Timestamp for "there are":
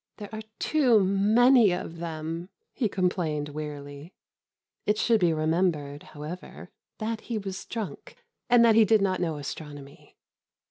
0.17-0.41